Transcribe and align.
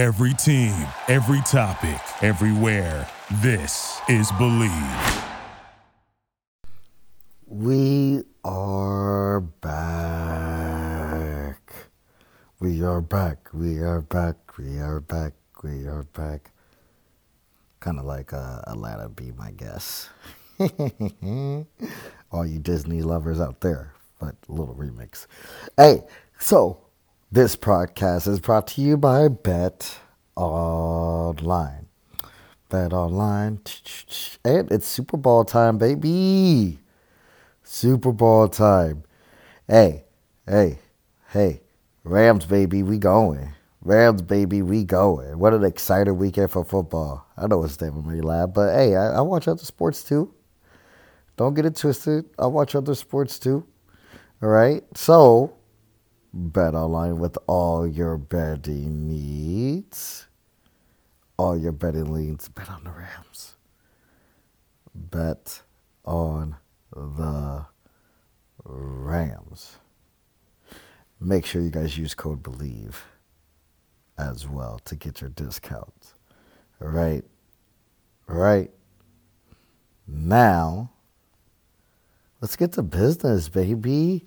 Every 0.00 0.32
team, 0.32 0.74
every 1.08 1.42
topic, 1.42 2.00
everywhere. 2.22 3.06
This 3.42 4.00
is 4.08 4.32
Bleav. 4.32 5.28
We 7.46 8.22
are 8.42 9.40
back. 9.40 9.90
We 12.60 12.82
are 12.82 13.02
back. 13.02 13.50
We 13.52 13.80
are 13.80 14.00
back. 14.00 14.56
We 14.56 14.78
are 14.78 15.00
back. 15.00 15.34
We 15.62 15.84
are 15.86 16.04
back. 16.14 16.50
Kind 17.80 17.98
of 17.98 18.06
like 18.06 18.32
uh, 18.32 18.62
Atlanta 18.68 19.10
be 19.10 19.32
my 19.32 19.50
guess. 19.50 20.08
All 22.32 22.46
you 22.46 22.58
Disney 22.58 23.02
lovers 23.02 23.38
out 23.38 23.60
there, 23.60 23.92
but 24.18 24.34
a 24.48 24.52
little 24.52 24.74
remix. 24.74 25.26
Hey, 25.76 26.04
so 26.38 26.86
this 27.32 27.54
podcast 27.54 28.26
is 28.26 28.40
brought 28.40 28.66
to 28.66 28.80
you 28.80 28.96
by 28.96 29.28
Bet 29.28 29.98
Online. 30.34 31.86
BetOnline. 32.68 34.38
And 34.44 34.72
it's 34.72 34.88
Super 34.88 35.16
Bowl 35.16 35.44
time, 35.44 35.78
baby. 35.78 36.80
Super 37.62 38.10
Bowl 38.10 38.48
time. 38.48 39.04
Hey, 39.68 40.04
hey, 40.48 40.80
hey. 41.28 41.60
Rams, 42.02 42.46
baby, 42.46 42.82
we 42.82 42.98
going. 42.98 43.52
Rams, 43.82 44.22
baby, 44.22 44.62
we 44.62 44.82
going. 44.82 45.38
What 45.38 45.54
an 45.54 45.62
exciting 45.62 46.18
weekend 46.18 46.50
for 46.50 46.64
football. 46.64 47.28
I 47.36 47.46
know 47.46 47.62
it's 47.62 47.76
David 47.76 48.04
Murray 48.04 48.22
Lab, 48.22 48.54
but 48.54 48.74
hey, 48.74 48.96
I, 48.96 49.18
I 49.18 49.20
watch 49.20 49.46
other 49.46 49.64
sports 49.64 50.02
too. 50.02 50.34
Don't 51.36 51.54
get 51.54 51.64
it 51.64 51.76
twisted. 51.76 52.24
I 52.40 52.46
watch 52.46 52.74
other 52.74 52.96
sports 52.96 53.38
too. 53.38 53.64
All 54.42 54.48
right. 54.48 54.82
So, 54.96 55.54
bet 56.32 56.74
online 56.74 57.18
with 57.18 57.36
all 57.46 57.86
your 57.86 58.16
betting 58.16 59.08
needs. 59.08 60.26
All 61.36 61.58
your 61.58 61.72
betting 61.72 62.12
leads. 62.12 62.48
Bet 62.48 62.68
on 62.68 62.84
the 62.84 62.90
Rams. 62.90 63.54
Bet 64.94 65.62
on 66.04 66.56
the 66.92 67.66
Rams. 68.64 69.78
Make 71.20 71.44
sure 71.46 71.62
you 71.62 71.70
guys 71.70 71.98
use 71.98 72.14
code 72.14 72.42
BLEAV 72.42 72.94
as 74.18 74.46
well 74.48 74.80
to 74.84 74.94
get 74.96 75.20
your 75.20 75.30
discounts. 75.30 76.14
Right. 76.78 77.24
Right. 78.26 78.70
Now, 80.06 80.92
let's 82.40 82.56
get 82.56 82.72
to 82.72 82.82
business, 82.82 83.48
baby. 83.48 84.26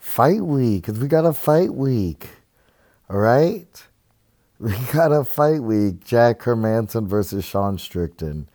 Fight 0.00 0.40
week, 0.40 0.86
because 0.86 0.98
we 0.98 1.08
got 1.08 1.26
a 1.26 1.32
fight 1.32 1.74
week. 1.74 2.30
All 3.08 3.18
right? 3.18 3.68
We 4.58 4.74
got 4.92 5.10
a 5.10 5.24
fight 5.24 5.62
week. 5.62 6.04
Jack 6.04 6.40
Hermansson 6.40 7.06
versus 7.06 7.46
Sean 7.46 7.78
Strickland. 7.78 8.46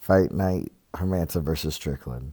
Fight 0.00 0.32
night, 0.32 0.72
Hermansson 0.94 1.44
versus 1.44 1.76
Strickland. 1.76 2.32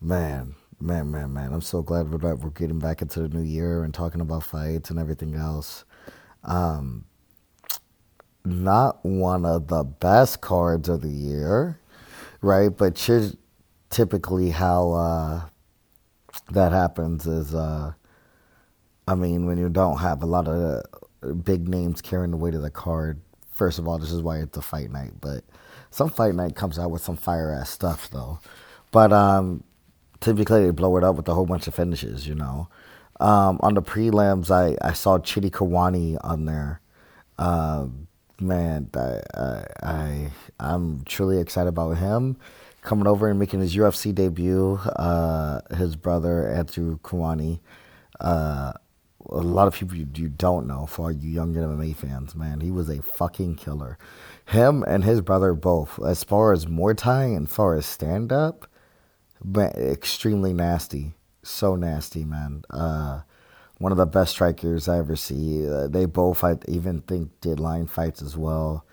Man, 0.00 0.56
man, 0.80 1.12
man, 1.12 1.32
man. 1.32 1.52
I'm 1.52 1.60
so 1.60 1.80
glad 1.80 2.10
we're, 2.10 2.34
we're 2.34 2.50
getting 2.50 2.80
back 2.80 3.02
into 3.02 3.20
the 3.20 3.28
new 3.28 3.44
year 3.44 3.84
and 3.84 3.94
talking 3.94 4.20
about 4.20 4.42
fights 4.42 4.90
and 4.90 4.98
everything 4.98 5.36
else. 5.36 5.84
Um, 6.42 7.04
not 8.44 9.04
one 9.04 9.44
of 9.44 9.68
the 9.68 9.84
best 9.84 10.40
cards 10.40 10.88
of 10.88 11.02
the 11.02 11.08
year, 11.08 11.78
right? 12.40 12.76
But 12.76 13.08
typically 13.90 14.50
how 14.50 14.92
uh, 14.92 15.42
that 16.52 16.72
happens 16.72 17.26
is, 17.26 17.54
uh, 17.54 17.92
I 19.06 19.14
mean, 19.14 19.46
when 19.46 19.58
you 19.58 19.68
don't 19.68 19.98
have 19.98 20.22
a 20.22 20.26
lot 20.26 20.48
of 20.48 20.84
big 21.44 21.68
names 21.68 22.00
carrying 22.00 22.30
the 22.30 22.36
weight 22.36 22.54
of 22.54 22.62
the 22.62 22.70
card. 22.70 23.20
First 23.52 23.78
of 23.78 23.86
all, 23.86 23.98
this 23.98 24.12
is 24.12 24.22
why 24.22 24.38
it's 24.38 24.56
a 24.56 24.62
fight 24.62 24.90
night, 24.90 25.12
but 25.20 25.44
some 25.90 26.08
fight 26.08 26.34
night 26.34 26.54
comes 26.54 26.78
out 26.78 26.90
with 26.90 27.02
some 27.02 27.16
fire 27.16 27.52
ass 27.52 27.70
stuff 27.70 28.10
though. 28.10 28.38
But 28.90 29.12
um, 29.12 29.64
typically 30.20 30.64
they 30.64 30.70
blow 30.70 30.96
it 30.96 31.04
up 31.04 31.16
with 31.16 31.28
a 31.28 31.34
whole 31.34 31.46
bunch 31.46 31.66
of 31.66 31.74
finishes, 31.74 32.26
you 32.26 32.34
know. 32.34 32.68
Um, 33.20 33.60
on 33.62 33.74
the 33.74 33.82
prelims, 33.82 34.50
I, 34.50 34.76
I 34.86 34.94
saw 34.94 35.18
Chidi 35.18 35.50
Njokuani 35.50 36.16
on 36.22 36.46
there. 36.46 36.80
Uh, 37.38 37.88
man, 38.40 38.88
I, 38.94 39.20
I, 39.34 39.64
I 39.82 40.30
I'm 40.58 41.04
truly 41.04 41.38
excited 41.38 41.68
about 41.68 41.98
him 41.98 42.38
coming 42.82 43.06
over 43.06 43.28
and 43.28 43.38
making 43.38 43.60
his 43.60 43.76
UFC 43.76 44.14
debut. 44.14 44.78
Uh, 44.96 45.60
his 45.74 45.96
brother 45.96 46.48
Andrew 46.48 46.98
Njokuani. 46.98 47.60
Uh, 48.18 48.72
a 49.28 49.36
lot 49.36 49.68
of 49.68 49.74
people 49.74 49.96
you, 49.96 50.08
you 50.14 50.28
don't 50.28 50.66
know 50.66 50.86
for 50.86 51.10
you 51.12 51.30
young 51.30 51.54
MMA 51.54 51.94
fans, 51.94 52.34
man. 52.34 52.60
He 52.60 52.70
was 52.70 52.88
a 52.88 53.02
fucking 53.02 53.56
killer. 53.56 53.98
Him 54.46 54.82
and 54.86 55.04
his 55.04 55.20
brother 55.20 55.54
both, 55.54 56.02
as 56.02 56.24
far 56.24 56.52
as 56.52 56.66
Muay 56.66 56.96
Thai 56.96 57.24
and 57.24 57.46
as 57.46 57.52
far 57.52 57.76
as 57.76 57.86
stand 57.86 58.32
up, 58.32 58.66
extremely 59.56 60.52
nasty. 60.52 61.12
So 61.42 61.76
nasty, 61.76 62.24
man. 62.24 62.64
Uh, 62.70 63.20
one 63.78 63.92
of 63.92 63.98
the 63.98 64.06
best 64.06 64.32
strikers 64.32 64.88
I 64.88 64.98
ever 64.98 65.16
see. 65.16 65.66
Uh, 65.68 65.86
they 65.88 66.04
both, 66.04 66.44
I 66.44 66.56
even 66.68 67.00
think, 67.02 67.40
did 67.40 67.60
line 67.60 67.86
fights 67.86 68.20
as 68.20 68.36
well. 68.36 68.84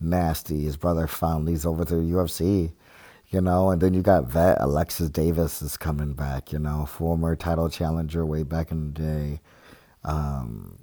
Nasty. 0.00 0.64
His 0.64 0.76
brother 0.76 1.06
finally 1.06 1.52
he's 1.52 1.66
over 1.66 1.84
to 1.84 1.94
the 1.94 2.02
UFC, 2.02 2.72
you 3.32 3.40
know. 3.40 3.70
And 3.70 3.80
then 3.80 3.94
you 3.94 4.02
got 4.02 4.26
vet 4.26 4.58
Alexis 4.60 5.10
Davis 5.10 5.60
is 5.62 5.76
coming 5.76 6.12
back, 6.12 6.52
you 6.52 6.60
know, 6.60 6.86
former 6.86 7.34
title 7.34 7.68
challenger 7.68 8.24
way 8.24 8.44
back 8.44 8.70
in 8.70 8.92
the 8.92 9.00
day. 9.00 9.40
Um, 10.04 10.78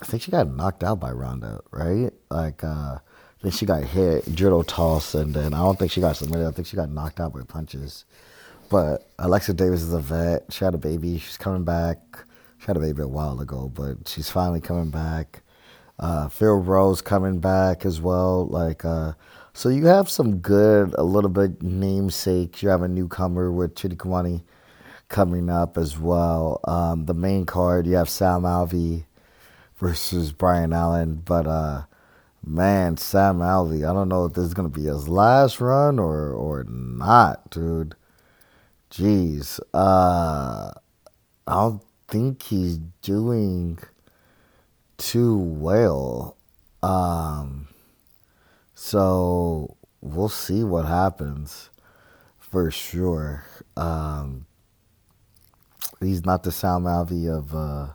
I 0.00 0.04
think 0.06 0.22
she 0.22 0.30
got 0.30 0.48
knocked 0.48 0.82
out 0.82 0.98
by 0.98 1.10
Ronda, 1.10 1.60
right? 1.70 2.10
Like, 2.30 2.64
uh, 2.64 2.98
then 3.42 3.52
she 3.52 3.66
got 3.66 3.84
hit, 3.84 4.24
judo 4.34 4.62
toss, 4.62 5.14
and 5.14 5.34
then 5.34 5.52
I 5.54 5.58
don't 5.58 5.78
think 5.78 5.92
she 5.92 6.00
got 6.00 6.16
submitted. 6.16 6.46
I 6.46 6.50
think 6.52 6.66
she 6.66 6.76
got 6.76 6.90
knocked 6.90 7.20
out 7.20 7.32
by 7.32 7.42
punches. 7.42 8.04
But 8.70 9.10
Alexa 9.18 9.54
Davis 9.54 9.82
is 9.82 9.92
a 9.92 10.00
vet. 10.00 10.46
She 10.50 10.64
had 10.64 10.74
a 10.74 10.78
baby. 10.78 11.18
She's 11.18 11.36
coming 11.36 11.64
back. 11.64 11.98
She 12.58 12.66
had 12.66 12.76
a 12.76 12.80
baby 12.80 13.02
a 13.02 13.08
while 13.08 13.40
ago, 13.40 13.70
but 13.72 14.08
she's 14.08 14.30
finally 14.30 14.60
coming 14.60 14.90
back. 14.90 15.42
Uh, 15.98 16.28
Phil 16.28 16.56
Rose 16.56 17.02
coming 17.02 17.38
back 17.38 17.84
as 17.84 18.00
well. 18.00 18.46
Like, 18.46 18.84
uh, 18.84 19.12
so 19.54 19.68
you 19.68 19.86
have 19.86 20.08
some 20.08 20.38
good, 20.38 20.94
a 20.96 21.02
little 21.04 21.30
bit 21.30 21.62
namesakes. 21.62 22.62
You 22.62 22.70
have 22.70 22.82
a 22.82 22.88
newcomer 22.88 23.50
with 23.52 23.74
Chidi 23.74 23.96
Njokuani 23.96 24.42
coming 25.08 25.50
up 25.50 25.76
as 25.76 25.98
well. 25.98 26.60
Um, 26.64 27.06
the 27.06 27.14
main 27.14 27.44
card, 27.46 27.86
you 27.86 27.94
have 27.94 28.08
Sam 28.08 28.42
Alvey 28.42 29.04
versus 29.78 30.32
Brian 30.32 30.72
Allen, 30.72 31.22
but 31.24 31.46
uh, 31.46 31.82
man, 32.44 32.96
Sam 32.96 33.38
Alvey, 33.38 33.88
I 33.88 33.92
don't 33.92 34.08
know 34.08 34.24
if 34.24 34.34
this 34.34 34.44
is 34.44 34.54
gonna 34.54 34.68
be 34.68 34.84
his 34.84 35.08
last 35.08 35.60
run 35.60 35.98
or 35.98 36.32
or 36.32 36.64
not, 36.64 37.50
dude. 37.50 37.94
Jeez, 38.90 39.58
uh, 39.74 40.70
I 41.46 41.52
don't 41.52 41.82
think 42.08 42.42
he's 42.42 42.78
doing 43.02 43.78
too 44.98 45.36
well. 45.36 46.36
Um, 46.82 47.68
so 48.74 49.76
we'll 50.00 50.28
see 50.28 50.64
what 50.64 50.84
happens 50.86 51.70
for 52.38 52.70
sure. 52.70 53.44
Um, 53.76 54.46
He's 56.02 56.24
not 56.24 56.42
the 56.42 56.52
Sam 56.52 56.84
Alvey 56.84 57.28
of 57.28 57.54
uh, 57.54 57.88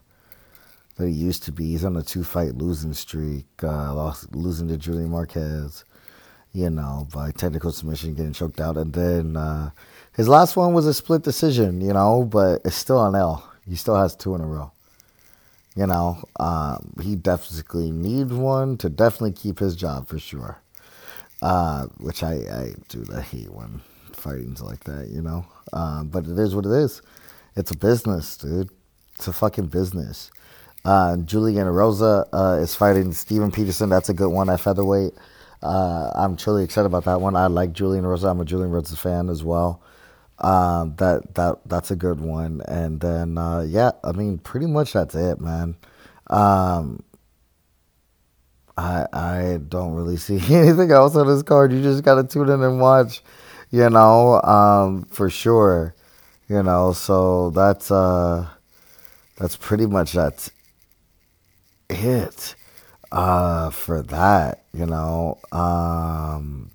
that 0.96 1.08
he 1.08 1.14
used 1.14 1.44
to 1.44 1.52
be. 1.52 1.72
He's 1.72 1.86
on 1.86 1.98
a 1.98 2.04
two 2.04 2.24
fight 2.24 2.56
losing 2.56 2.94
streak, 2.94 3.46
uh, 3.62 3.94
lost, 3.94 4.34
losing 4.36 4.68
to 4.70 4.78
Julian 4.78 5.10
Marquez, 5.10 5.84
you 6.54 6.70
know, 6.70 7.08
by 7.14 7.32
technical 7.32 7.72
submission, 7.72 8.14
getting 8.14 8.34
choked 8.34 8.60
out. 8.60 8.78
And 8.78 8.94
then 8.94 9.36
uh, 9.36 9.72
his 10.16 10.28
last 10.28 10.56
one 10.56 10.74
was 10.74 10.88
a 10.88 10.94
split 10.94 11.24
decision, 11.24 11.82
you 11.82 11.94
know, 11.94 12.24
but 12.24 12.62
it's 12.66 12.76
still 12.76 13.06
an 13.06 13.16
L. 13.16 13.50
He 13.68 13.76
still 13.76 13.96
has 13.96 14.16
two 14.16 14.36
in 14.36 14.42
a 14.42 14.48
row. 14.48 14.72
You 15.76 15.86
know, 15.86 16.24
um, 16.40 16.94
he 17.04 17.16
definitely 17.16 17.92
needs 17.92 18.34
one 18.34 18.78
to 18.78 18.90
definitely 18.90 19.34
keep 19.34 19.60
his 19.60 19.76
job 19.76 20.08
for 20.08 20.18
sure. 20.18 20.60
Uh, 21.42 21.86
which 21.98 22.24
I, 22.24 22.34
I 22.34 22.74
do 22.90 23.06
I 23.16 23.22
hate 23.22 23.52
when 23.52 23.82
fighting's 24.14 24.62
like 24.62 24.84
that, 24.86 25.10
you 25.10 25.22
know. 25.22 25.46
Um, 25.74 26.08
but 26.08 26.26
it 26.26 26.38
is 26.38 26.56
what 26.56 26.66
it 26.66 26.72
is. 26.72 27.02
It's 27.56 27.72
a 27.72 27.78
business, 27.78 28.38
dude. 28.38 28.70
It's 29.16 29.28
a 29.28 29.34
fucking 29.34 29.68
business. 29.68 30.32
Uh, 30.86 31.18
Julian 31.18 31.68
Erosa 31.68 32.28
uh, 32.34 32.62
is 32.62 32.76
fighting 32.76 33.12
Steven 33.14 33.52
Peterson. 33.52 33.90
That's 33.90 34.10
a 34.10 34.14
good 34.14 34.30
one 34.30 34.50
at 34.50 34.62
featherweight. 34.62 35.14
Uh, 35.62 36.12
I'm 36.16 36.38
truly 36.38 36.64
excited 36.64 36.86
about 36.86 37.06
that 37.06 37.20
one. 37.20 37.36
I 37.36 37.48
like 37.48 37.74
Julian 37.74 38.06
Erosa. 38.06 38.30
I'm 38.32 38.40
a 38.40 38.46
Julian 38.46 38.72
Erosa 38.72 38.98
fan 38.98 39.30
as 39.30 39.44
well. 39.44 39.82
Um, 40.40 40.96
that 40.98 41.34
that 41.34 41.58
that's 41.66 41.90
a 41.92 41.96
good 41.96 42.22
one. 42.22 42.62
And 42.68 43.02
then 43.02 43.38
uh, 43.38 43.62
yeah, 43.62 43.92
I 44.04 44.12
mean, 44.12 44.38
pretty 44.38 44.68
much 44.68 44.94
that's 44.94 45.16
it, 45.16 45.42
man. 45.42 45.76
Um, 46.28 47.04
I 48.78 49.06
I 49.14 49.60
don't 49.70 49.94
really 49.96 50.18
see 50.28 50.40
anything 50.54 50.92
else 50.92 51.16
on 51.16 51.28
this 51.28 51.44
card. 51.44 51.74
You 51.74 51.82
just 51.84 52.04
gotta 52.04 52.24
tune 52.26 52.50
in 52.50 52.62
and 52.64 52.80
watch, 52.82 53.22
you 53.72 53.90
know, 53.90 54.42
um, 54.44 55.04
for 55.06 55.30
sure. 55.30 55.96
You 56.50 56.64
know, 56.64 56.94
so 56.94 57.52
that's 57.52 57.92
uh 57.92 58.48
that's 59.38 59.58
pretty 59.58 59.86
much 59.88 60.14
that's 60.14 60.52
it. 61.90 62.56
uh, 63.12 63.70
for 63.72 64.02
that, 64.04 64.64
you 64.74 64.86
know. 64.86 65.40
Um, 65.52 66.72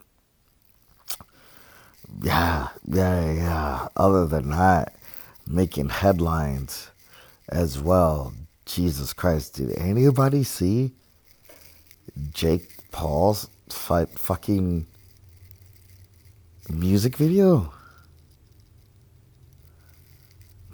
yeah, 2.22 2.68
yeah, 2.86 3.32
yeah. 3.32 3.88
Other 3.96 4.26
than 4.26 4.50
that, 4.50 4.96
making 5.46 5.88
headlines 5.90 6.90
as 7.48 7.80
well. 7.80 8.34
Jesus 8.66 9.12
Christ, 9.12 9.54
did 9.56 9.76
anybody 9.78 10.44
see 10.44 10.92
Jake 12.32 12.90
Paul's 12.90 13.48
fight 13.68 14.18
fucking 14.18 14.86
music 16.68 17.16
video? 17.16 17.72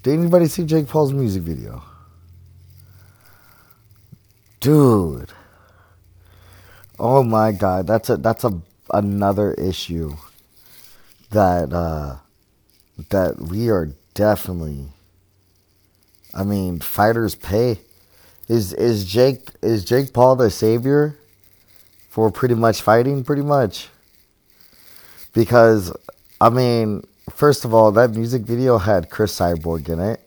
Did 0.03 0.19
anybody 0.19 0.47
see 0.47 0.65
Jake 0.65 0.89
Paul's 0.89 1.13
music 1.13 1.43
video? 1.43 1.83
Dude. 4.61 5.33
Oh 6.99 7.23
my 7.23 7.53
god, 7.53 7.87
that's 7.87 8.11
a 8.11 8.17
that's 8.17 8.45
a 8.45 8.61
another 8.93 9.53
issue 9.55 10.17
that 11.31 11.73
uh 11.73 12.17
that 13.11 13.41
we 13.41 13.69
are 13.71 13.93
definitely 14.15 14.89
I 16.35 16.45
mean, 16.45 16.81
fighters 16.81 17.35
pay. 17.35 17.81
Is 18.49 18.73
is 18.73 19.05
Jake 19.05 19.51
is 19.61 19.85
Jake 19.85 20.13
Paul 20.13 20.37
the 20.37 20.51
savior 20.51 21.19
for 22.19 22.33
pretty 22.33 22.57
much 22.57 22.83
fighting 22.83 23.23
pretty 23.23 23.43
much? 23.43 23.91
Because 25.33 25.93
I 26.41 26.49
mean, 26.51 27.05
first 27.31 27.65
of 27.65 27.73
all, 27.73 27.93
that 27.93 28.11
music 28.11 28.43
video 28.43 28.79
had 28.79 29.09
Cris 29.09 29.39
Cyborg 29.39 29.89
in 29.89 30.01
it. 30.01 30.21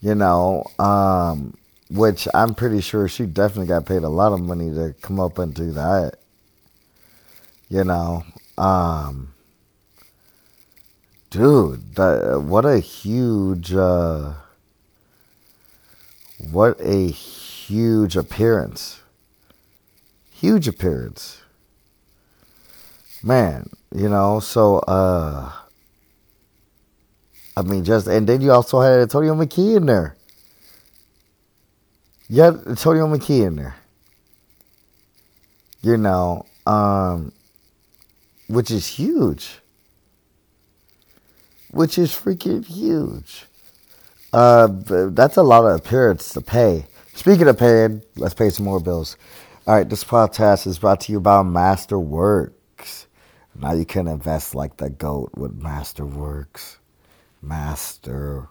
You 0.00 0.16
know, 0.16 0.64
um, 0.80 1.56
which 1.88 2.26
I'm 2.34 2.52
pretty 2.56 2.80
sure 2.80 3.06
she 3.06 3.26
definitely 3.26 3.68
got 3.68 3.86
paid 3.86 4.02
a 4.02 4.08
lot 4.08 4.32
of 4.32 4.40
money 4.40 4.74
to 4.74 4.92
come 5.02 5.20
up 5.20 5.38
and 5.38 5.54
do 5.54 5.70
that. 5.70 6.14
You 7.68 7.84
know, 7.84 8.24
um, 8.58 9.34
dude, 11.30 11.96
what 11.96 12.64
a 12.64 12.80
huge, 12.80 13.72
uh, 13.72 14.32
what 16.50 16.80
a 16.80 17.06
huge 17.06 18.16
appearance. 18.16 18.98
Huge 20.42 20.66
appearance. 20.66 21.40
Man, 23.22 23.70
you 23.94 24.08
know, 24.08 24.40
so, 24.40 24.78
uh, 24.78 25.52
I 27.56 27.62
mean, 27.62 27.84
just, 27.84 28.08
and 28.08 28.28
then 28.28 28.40
you 28.40 28.50
also 28.50 28.80
had 28.80 28.98
Antonio 28.98 29.36
McKee 29.36 29.76
in 29.76 29.86
there. 29.86 30.16
You 32.28 32.42
had 32.42 32.54
Antonio 32.66 33.06
McKee 33.06 33.46
in 33.46 33.54
there. 33.54 33.76
You 35.80 35.96
know, 35.96 36.44
um, 36.66 37.30
which 38.48 38.72
is 38.72 38.84
huge. 38.88 39.60
Which 41.70 41.98
is 41.98 42.10
freaking 42.10 42.64
huge. 42.64 43.44
Uh, 44.32 44.66
that's 45.12 45.36
a 45.36 45.44
lot 45.44 45.64
of 45.66 45.76
appearance 45.76 46.32
to 46.32 46.40
pay. 46.40 46.86
Speaking 47.14 47.46
of 47.46 47.56
paying, 47.60 48.02
let's 48.16 48.34
pay 48.34 48.50
some 48.50 48.64
more 48.64 48.80
bills. 48.80 49.16
All 49.64 49.76
right, 49.76 49.88
this 49.88 50.02
podcast 50.02 50.66
is 50.66 50.80
brought 50.80 51.02
to 51.02 51.12
you 51.12 51.20
by 51.20 51.40
Masterworks. 51.44 53.06
Now 53.54 53.74
you 53.74 53.84
can 53.84 54.08
invest 54.08 54.56
like 54.56 54.78
the 54.78 54.90
goat 54.90 55.30
with 55.36 55.56
Masterworks. 55.56 56.78
Masterworks. 57.46 58.48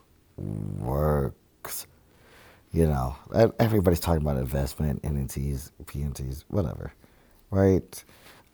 You 2.71 2.87
know, 2.87 3.17
everybody's 3.59 3.99
talking 3.99 4.21
about 4.21 4.37
investment, 4.37 5.01
NNTs, 5.01 5.71
PNTs, 5.83 6.45
whatever, 6.47 6.93
right? 7.49 8.03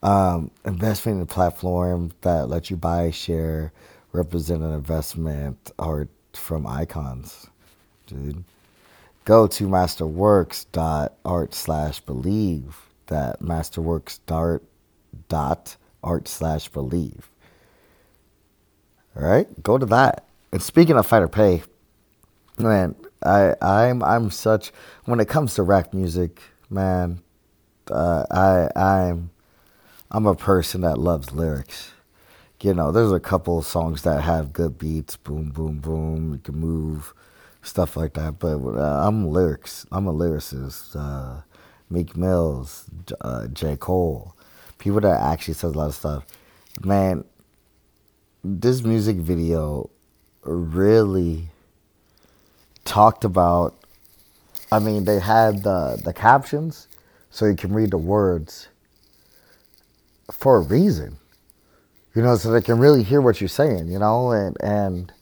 Um, 0.01 0.49
investment 0.65 1.17
in 1.17 1.21
a 1.21 1.27
platform 1.27 2.11
that 2.21 2.49
lets 2.49 2.71
you 2.71 2.75
buy, 2.75 3.03
a 3.03 3.11
share, 3.11 3.71
represent 4.13 4.63
an 4.63 4.73
investment 4.73 5.71
art 5.77 6.09
from 6.33 6.65
icons, 6.65 7.45
dude. 8.07 8.43
Go 9.27 9.45
to 9.45 9.67
masterworks.art 9.67 11.53
slash 11.53 12.01
bleav 12.01 12.73
that 13.07 13.41
masterworks 13.41 14.19
dot 15.27 15.75
art 16.01 16.27
slash 16.29 16.71
bleav. 16.71 17.23
All 19.17 19.27
right, 19.27 19.61
go 19.61 19.77
to 19.77 19.85
that. 19.87 20.23
And 20.53 20.63
speaking 20.63 20.95
of 20.95 21.05
fighter 21.05 21.27
pay, 21.27 21.63
man, 22.57 22.95
I 23.21 23.55
I'm 23.61 24.01
I'm 24.01 24.31
such 24.31 24.71
when 25.03 25.19
it 25.19 25.27
comes 25.27 25.55
to 25.55 25.63
rap 25.63 25.93
music, 25.93 26.41
man. 26.69 27.21
Uh, 27.91 28.23
I 28.31 28.69
I'm 28.77 29.31
I'm 30.09 30.25
a 30.25 30.35
person 30.35 30.79
that 30.81 30.99
loves 30.99 31.33
lyrics. 31.33 31.91
You 32.61 32.73
know, 32.73 32.93
there's 32.93 33.11
a 33.11 33.19
couple 33.19 33.61
songs 33.61 34.03
that 34.03 34.21
have 34.21 34.53
good 34.53 34.77
beats, 34.77 35.17
boom, 35.17 35.49
boom, 35.49 35.79
boom. 35.79 36.31
You 36.31 36.39
can 36.39 36.55
move, 36.55 37.13
stuff 37.61 37.97
like 37.97 38.13
that. 38.13 38.39
But 38.39 38.57
uh, 38.57 39.07
I'm 39.07 39.27
lyrics. 39.29 39.85
I'm 39.91 40.07
a 40.07 40.13
lyricist. 40.13 40.95
Uh, 40.95 41.41
Meek 41.89 42.17
Mills, 42.17 42.85
uh, 43.21 43.47
J. 43.47 43.77
Cole, 43.77 44.35
people 44.77 44.99
that 45.01 45.21
actually 45.21 45.53
says 45.53 45.73
a 45.73 45.77
lot 45.77 45.87
of 45.87 45.95
stuff. 45.95 46.25
Man, 46.83 47.23
this 48.43 48.83
music 48.83 49.17
video 49.17 49.89
really 50.43 51.49
talked 52.83 53.23
about. 53.23 53.75
I 54.71 54.79
mean, 54.79 55.05
they 55.05 55.19
had 55.19 55.63
the 55.63 56.01
the 56.03 56.13
captions, 56.13 56.87
so 57.29 57.45
you 57.45 57.55
can 57.55 57.73
read 57.73 57.91
the 57.91 57.97
words 57.97 58.67
for 60.31 60.57
a 60.57 60.61
reason. 60.61 61.17
You 62.13 62.21
know, 62.21 62.35
so 62.35 62.51
they 62.51 62.61
can 62.61 62.79
really 62.79 63.03
hear 63.03 63.21
what 63.21 63.39
you're 63.39 63.47
saying. 63.47 63.87
You 63.87 63.99
know, 63.99 64.31
and 64.31 64.57
and 64.61 65.13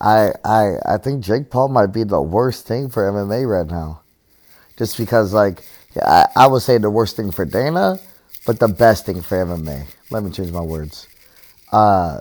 I 0.00 0.32
I 0.44 0.74
I 0.86 0.98
think 0.98 1.24
Jake 1.24 1.50
Paul 1.50 1.68
might 1.68 1.88
be 1.88 2.04
the 2.04 2.20
worst 2.22 2.66
thing 2.66 2.88
for 2.90 3.10
MMA 3.10 3.48
right 3.48 3.66
now, 3.66 4.02
just 4.78 4.96
because 4.98 5.32
like 5.32 5.64
I, 6.02 6.26
I 6.36 6.46
would 6.46 6.62
say 6.62 6.78
the 6.78 6.90
worst 6.90 7.16
thing 7.16 7.30
for 7.32 7.44
Dana, 7.44 7.98
but 8.46 8.60
the 8.60 8.68
best 8.68 9.06
thing 9.06 9.22
for 9.22 9.38
MMA. 9.38 9.86
Let 10.10 10.22
me 10.24 10.30
change 10.30 10.52
my 10.52 10.60
words. 10.62 11.08
Uh, 11.72 12.20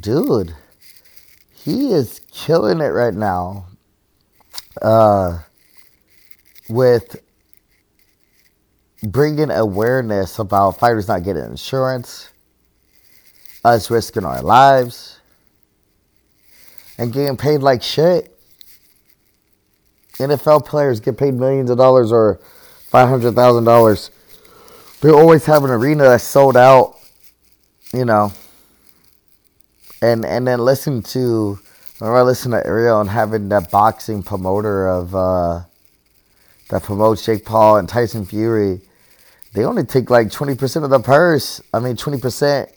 dude, 0.00 0.54
he 1.52 1.92
is 1.92 2.20
killing 2.32 2.80
it 2.80 2.88
right 2.88 3.14
now 3.14 3.66
uh, 4.82 5.40
with 6.68 7.16
bringing 9.02 9.50
awareness 9.50 10.38
about 10.38 10.78
fighters 10.78 11.08
not 11.08 11.22
getting 11.24 11.44
insurance, 11.44 12.30
us 13.64 13.90
risking 13.90 14.24
our 14.24 14.42
lives, 14.42 15.13
and 16.98 17.12
getting 17.12 17.36
paid 17.36 17.58
like 17.58 17.82
shit. 17.82 18.30
NFL 20.14 20.64
players 20.64 21.00
get 21.00 21.18
paid 21.18 21.34
millions 21.34 21.70
of 21.70 21.78
dollars 21.78 22.12
or 22.12 22.40
five 22.88 23.08
hundred 23.08 23.34
thousand 23.34 23.64
dollars. 23.64 24.10
They 25.00 25.10
always 25.10 25.44
have 25.46 25.64
an 25.64 25.70
arena 25.70 26.04
that's 26.04 26.24
sold 26.24 26.56
out, 26.56 26.96
you 27.92 28.04
know. 28.04 28.32
And 30.00 30.24
and 30.24 30.46
then 30.46 30.60
listen 30.60 31.02
to 31.02 31.58
Remember, 32.00 32.18
I 32.18 32.22
listened 32.22 32.52
to 32.52 32.66
Ariel 32.66 33.00
and 33.00 33.08
having 33.08 33.48
that 33.50 33.70
boxing 33.70 34.22
promoter 34.24 34.88
of 34.88 35.14
uh, 35.14 35.62
that 36.70 36.82
promotes 36.82 37.24
Jake 37.24 37.44
Paul 37.44 37.76
and 37.76 37.88
Tyson 37.88 38.26
Fury. 38.26 38.80
They 39.52 39.64
only 39.64 39.84
take 39.84 40.10
like 40.10 40.32
twenty 40.32 40.56
percent 40.56 40.84
of 40.84 40.90
the 40.90 40.98
purse. 40.98 41.62
I 41.72 41.78
mean, 41.78 41.96
twenty 41.96 42.18
percent. 42.18 42.70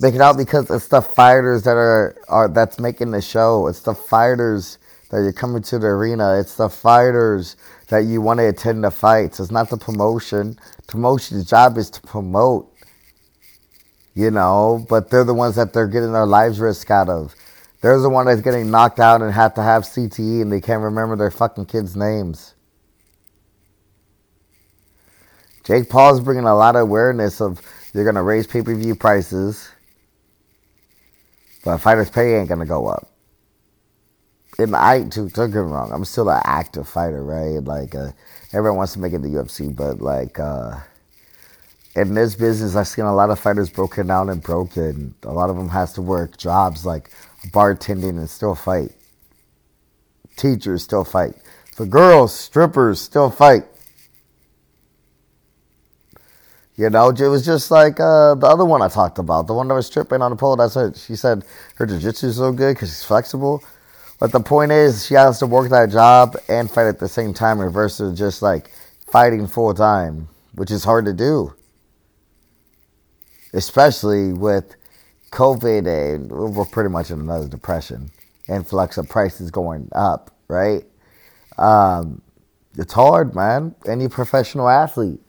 Make 0.00 0.14
it 0.14 0.20
out 0.20 0.36
because 0.36 0.70
it's 0.70 0.88
the 0.88 1.02
fighters 1.02 1.64
that 1.64 1.76
are 1.76 2.16
are 2.28 2.48
that's 2.48 2.78
making 2.78 3.10
the 3.10 3.20
show. 3.20 3.66
It's 3.66 3.80
the 3.80 3.94
fighters 3.94 4.78
that 5.10 5.18
you're 5.18 5.32
coming 5.32 5.62
to 5.62 5.78
the 5.78 5.88
arena. 5.88 6.38
It's 6.38 6.54
the 6.54 6.68
fighters 6.68 7.56
that 7.88 8.04
you 8.04 8.20
want 8.20 8.38
to 8.38 8.48
attend 8.48 8.84
the 8.84 8.90
fights. 8.90 9.40
It's 9.40 9.50
not 9.50 9.70
the 9.70 9.76
promotion. 9.76 10.58
Promotion's 10.86 11.46
job 11.46 11.78
is 11.78 11.90
to 11.90 12.00
promote. 12.02 12.72
You 14.14 14.30
know, 14.30 14.84
but 14.88 15.10
they're 15.10 15.24
the 15.24 15.34
ones 15.34 15.54
that 15.56 15.72
they're 15.72 15.86
getting 15.86 16.12
their 16.12 16.26
lives 16.26 16.58
risk 16.58 16.90
out 16.90 17.08
of. 17.08 17.34
There's 17.80 18.02
the 18.02 18.10
one 18.10 18.26
that's 18.26 18.40
getting 18.40 18.70
knocked 18.70 18.98
out 18.98 19.22
and 19.22 19.32
have 19.32 19.54
to 19.54 19.62
have 19.62 19.84
CTE 19.84 20.42
and 20.42 20.50
they 20.50 20.60
can't 20.60 20.82
remember 20.82 21.16
their 21.16 21.30
fucking 21.30 21.66
kids' 21.66 21.96
names. 21.96 22.54
Jake 25.62 25.88
Paul's 25.88 26.20
bringing 26.20 26.44
a 26.44 26.56
lot 26.56 26.74
of 26.74 26.82
awareness 26.82 27.40
of 27.40 27.60
you're 27.94 28.04
going 28.04 28.16
to 28.16 28.22
raise 28.22 28.46
pay 28.46 28.62
per 28.62 28.74
view 28.74 28.94
prices, 28.96 29.68
but 31.64 31.78
fighters' 31.78 32.10
pay 32.10 32.36
ain't 32.36 32.48
to 32.48 32.64
go 32.64 32.86
up. 32.86 33.10
I, 34.58 34.98
don't 34.98 35.34
get 35.34 35.54
me 35.54 35.60
wrong, 35.60 35.92
I'm 35.92 36.04
still 36.04 36.28
an 36.30 36.42
active 36.44 36.88
fighter, 36.88 37.22
right? 37.22 37.62
Like, 37.62 37.94
uh, 37.94 38.10
everyone 38.52 38.78
wants 38.78 38.94
to 38.94 38.98
make 38.98 39.12
it 39.12 39.22
to 39.22 39.28
UFC, 39.28 39.74
but 39.74 40.00
like, 40.00 40.38
uh, 40.40 40.80
in 41.94 42.14
this 42.14 42.34
business, 42.34 42.76
I've 42.76 42.88
seen 42.88 43.04
a 43.04 43.14
lot 43.14 43.30
of 43.30 43.38
fighters 43.38 43.70
broken 43.70 44.06
down 44.06 44.28
and 44.28 44.42
broken. 44.42 45.14
A 45.24 45.32
lot 45.32 45.50
of 45.50 45.56
them 45.56 45.68
has 45.68 45.92
to 45.94 46.02
work 46.02 46.36
jobs 46.36 46.86
like 46.86 47.10
bartending 47.48 48.18
and 48.18 48.30
still 48.30 48.54
fight. 48.54 48.92
Teachers 50.36 50.82
still 50.84 51.04
fight. 51.04 51.34
The 51.76 51.86
girls, 51.86 52.34
strippers, 52.34 53.00
still 53.00 53.30
fight. 53.30 53.64
You 56.78 56.88
know, 56.90 57.08
it 57.10 57.20
was 57.20 57.44
just 57.44 57.72
like 57.72 57.98
uh, 57.98 58.36
the 58.36 58.46
other 58.46 58.64
one 58.64 58.82
I 58.82 58.88
talked 58.88 59.18
about, 59.18 59.48
the 59.48 59.52
one 59.52 59.66
that 59.66 59.74
was 59.74 59.88
stripping 59.88 60.22
on 60.22 60.30
the 60.30 60.36
pole. 60.36 60.54
That's 60.54 60.76
what 60.76 60.96
she 60.96 61.16
said. 61.16 61.44
Her 61.74 61.86
jiu-jitsu 61.86 62.28
is 62.28 62.36
so 62.36 62.52
good 62.52 62.76
because 62.76 62.90
she's 62.90 63.02
flexible. 63.02 63.64
But 64.20 64.30
the 64.30 64.38
point 64.38 64.70
is, 64.70 65.04
she 65.04 65.14
has 65.14 65.40
to 65.40 65.46
work 65.46 65.70
that 65.70 65.90
job 65.90 66.36
and 66.48 66.70
fight 66.70 66.86
at 66.86 67.00
the 67.00 67.08
same 67.08 67.34
time, 67.34 67.58
versus 67.72 68.16
just 68.16 68.42
like 68.42 68.70
fighting 69.10 69.48
full 69.48 69.74
time, 69.74 70.28
which 70.54 70.70
is 70.70 70.84
hard 70.84 71.04
to 71.06 71.12
do, 71.12 71.52
especially 73.52 74.32
with 74.32 74.76
COVID 75.32 75.86
and 75.88 76.30
we're 76.30 76.64
pretty 76.64 76.90
much 76.90 77.10
in 77.10 77.18
another 77.18 77.48
depression. 77.48 78.08
Influx 78.48 78.98
of 78.98 79.08
prices 79.08 79.50
going 79.50 79.88
up, 79.96 80.30
right? 80.46 80.84
Um, 81.58 82.22
it's 82.76 82.92
hard, 82.92 83.34
man. 83.34 83.74
Any 83.84 84.06
professional 84.06 84.68
athlete 84.68 85.20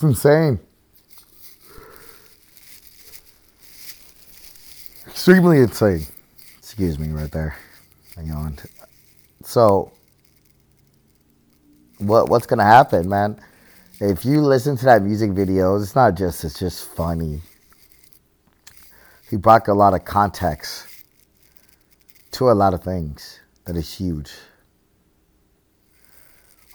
it's 0.00 0.04
insane. 0.04 0.58
Extremely 5.06 5.58
insane. 5.58 6.06
Excuse 6.58 6.98
me, 6.98 7.08
right 7.08 7.30
there. 7.30 7.54
Hang 8.16 8.30
on. 8.30 8.58
So, 9.42 9.92
what 11.98 12.30
what's 12.30 12.46
gonna 12.46 12.64
happen, 12.64 13.10
man? 13.10 13.38
If 14.00 14.24
you 14.24 14.40
listen 14.40 14.78
to 14.78 14.84
that 14.86 15.02
music 15.02 15.32
video, 15.32 15.76
it's 15.76 15.94
not 15.94 16.14
just 16.14 16.44
it's 16.44 16.58
just 16.58 16.88
funny. 16.88 17.42
He 19.28 19.36
brought 19.36 19.68
a 19.68 19.74
lot 19.74 19.92
of 19.92 20.06
context 20.06 20.86
to 22.32 22.50
a 22.50 22.52
lot 22.54 22.72
of 22.72 22.82
things 22.82 23.38
that 23.66 23.76
is 23.76 23.92
huge. 23.92 24.32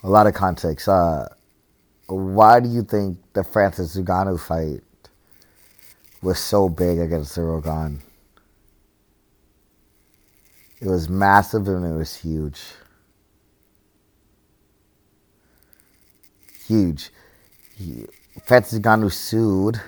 A 0.03 0.09
lot 0.09 0.27
of 0.27 0.35
context. 0.35 0.87
Uh, 0.87 1.25
why 2.07 2.59
do 2.59 2.69
you 2.69 2.83
think 2.83 3.17
the 3.33 3.43
Francis 3.43 3.95
Ngannou 3.95 4.39
fight 4.39 4.81
was 6.21 6.39
so 6.39 6.69
big 6.69 6.99
against 6.99 7.35
Gane? 7.35 8.01
It 10.81 10.87
was 10.87 11.09
massive 11.09 11.67
and 11.67 11.85
it 11.85 11.97
was 11.97 12.15
huge. 12.15 12.61
Huge. 16.67 17.11
He, 17.75 18.05
Francis 18.43 18.79
Ngannou 18.79 19.11
sued 19.11 19.81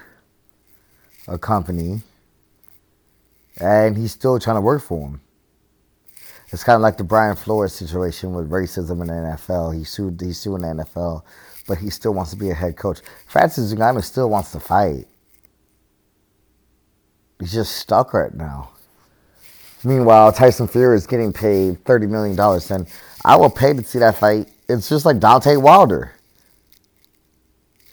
a 1.28 1.38
company 1.38 2.02
and 3.60 3.98
he's 3.98 4.12
still 4.12 4.40
trying 4.40 4.58
to 4.58 4.62
work 4.62 4.82
for 4.82 5.08
him. 5.08 5.22
It's 6.50 6.64
kind 6.64 6.76
of 6.76 6.82
like 6.82 6.98
the 6.98 7.04
Brian 7.04 7.36
Flores 7.36 7.74
situation 7.74 8.34
with 8.34 8.50
racism 8.50 9.02
in 9.02 9.08
the 9.08 9.14
NFL. 9.14 9.78
He 9.78 9.84
sued. 9.84 10.22
He's 10.22 10.40
suing 10.40 10.62
the 10.62 10.70
NFL 10.70 11.24
but 11.68 11.80
he 11.80 11.90
still 11.90 12.14
wants 12.14 12.32
to 12.32 12.38
be 12.38 12.50
a 12.50 12.54
head 12.56 12.78
coach. 12.78 13.00
Francis 13.28 13.74
Ngannou 13.74 14.04
still 14.04 14.30
wants 14.30 14.52
to 14.54 14.60
fight. 14.60 15.06
He's 17.40 17.54
just 17.54 17.76
stuck 17.76 18.14
right 18.14 18.34
now. 18.34 18.72
Meanwhile, 19.84 20.34
Tyson 20.34 20.68
Fury 20.68 20.96
is 20.98 21.08
getting 21.08 21.32
paid 21.32 21.84
$30 21.86 22.10
million, 22.10 22.40
and 22.72 22.88
I 23.24 23.36
will 23.36 23.50
pay 23.50 23.74
to 23.74 23.84
see 23.84 24.00
that 24.00 24.18
fight. 24.18 24.50
It's 24.68 24.90
just 24.90 25.06
like 25.06 25.18
Deontay 25.18 25.62
Wilder. 25.62 26.14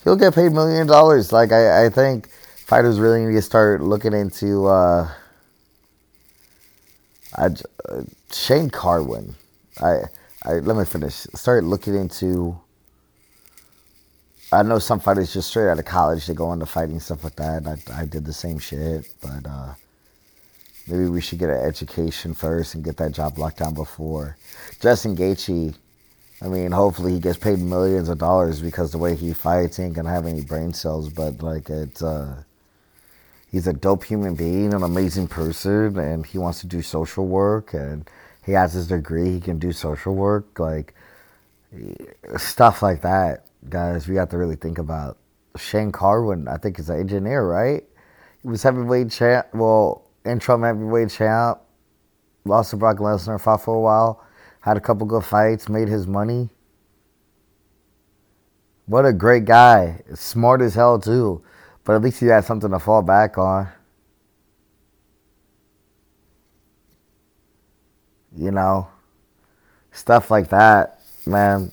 He'll 0.02 0.16
get 0.16 0.34
paid 0.34 0.52
million 0.52 0.86
dollars. 0.86 1.32
Like, 1.32 1.52
I, 1.52 1.86
I 1.86 1.88
think 1.88 2.28
fighters 2.30 3.00
really 3.00 3.24
need 3.24 3.34
to 3.34 3.42
start 3.42 3.80
looking 3.82 4.12
into 4.12 4.66
uh, 4.66 5.10
I, 7.36 7.46
uh, 7.46 8.02
Shane 8.32 8.70
Carwin. 8.70 9.34
I, 9.82 10.02
I, 10.44 10.54
let 10.54 10.76
me 10.76 10.84
finish. 10.84 11.14
Start 11.34 11.64
looking 11.64 11.94
into 11.94 12.60
I 14.54 14.62
know 14.62 14.78
some 14.78 15.00
fighters 15.00 15.32
just 15.32 15.48
straight 15.48 15.68
out 15.68 15.80
of 15.80 15.84
college 15.84 16.26
they 16.26 16.34
go 16.34 16.52
into 16.52 16.66
fighting 16.66 17.00
stuff 17.00 17.24
like 17.24 17.36
that. 17.36 17.66
I, 17.66 18.02
I 18.02 18.04
did 18.06 18.24
the 18.24 18.32
same 18.32 18.58
shit, 18.58 19.12
but 19.20 19.44
uh, 19.46 19.74
maybe 20.86 21.08
we 21.08 21.20
should 21.20 21.40
get 21.40 21.50
an 21.50 21.60
education 21.60 22.34
first 22.34 22.74
and 22.74 22.84
get 22.84 22.96
that 22.98 23.12
job 23.12 23.36
locked 23.36 23.58
down 23.58 23.74
before. 23.74 24.36
Justin 24.80 25.16
Gaethje, 25.16 25.74
I 26.40 26.46
mean, 26.46 26.70
hopefully 26.70 27.14
he 27.14 27.18
gets 27.18 27.36
paid 27.36 27.58
millions 27.58 28.08
of 28.08 28.18
dollars 28.18 28.60
because 28.60 28.92
the 28.92 28.98
way 28.98 29.16
he 29.16 29.32
fights, 29.32 29.78
he 29.78 29.82
ain't 29.82 29.94
gonna 29.94 30.10
have 30.10 30.26
any 30.26 30.42
brain 30.42 30.72
cells. 30.72 31.08
But 31.08 31.42
like, 31.42 31.68
it's 31.68 32.02
uh, 32.02 32.44
he's 33.50 33.66
a 33.66 33.72
dope 33.72 34.04
human 34.04 34.36
being, 34.36 34.72
an 34.72 34.84
amazing 34.84 35.26
person, 35.26 35.98
and 35.98 36.24
he 36.24 36.38
wants 36.38 36.60
to 36.60 36.68
do 36.68 36.80
social 36.80 37.26
work, 37.26 37.74
and 37.74 38.08
he 38.46 38.52
has 38.52 38.72
his 38.74 38.86
degree. 38.86 39.32
He 39.32 39.40
can 39.40 39.58
do 39.58 39.72
social 39.72 40.14
work, 40.14 40.60
like 40.60 40.94
stuff 42.36 42.82
like 42.82 43.02
that 43.02 43.46
guys, 43.68 44.08
we 44.08 44.16
have 44.16 44.28
to 44.30 44.38
really 44.38 44.56
think 44.56 44.78
about 44.78 45.18
Shane 45.56 45.92
Carwin. 45.92 46.48
I 46.48 46.56
think 46.56 46.76
he's 46.76 46.90
an 46.90 47.00
engineer, 47.00 47.46
right? 47.46 47.84
He 48.42 48.48
was 48.48 48.62
heavyweight 48.62 49.10
champ. 49.10 49.48
Well, 49.54 50.10
interim 50.24 50.62
heavyweight 50.62 51.10
champ. 51.10 51.60
Lost 52.44 52.70
to 52.70 52.76
Brock 52.76 52.98
Lesnar. 52.98 53.40
Fought 53.40 53.62
for 53.62 53.76
a 53.76 53.80
while. 53.80 54.22
Had 54.60 54.76
a 54.76 54.80
couple 54.80 55.06
good 55.06 55.24
fights. 55.24 55.68
Made 55.68 55.88
his 55.88 56.06
money. 56.06 56.50
What 58.86 59.06
a 59.06 59.12
great 59.12 59.46
guy. 59.46 60.02
Smart 60.14 60.60
as 60.60 60.74
hell 60.74 60.98
too. 60.98 61.42
But 61.84 61.94
at 61.94 62.02
least 62.02 62.20
he 62.20 62.26
had 62.26 62.44
something 62.44 62.70
to 62.70 62.78
fall 62.78 63.02
back 63.02 63.38
on. 63.38 63.68
You 68.36 68.50
know, 68.50 68.88
stuff 69.92 70.30
like 70.30 70.48
that, 70.48 71.00
man. 71.24 71.70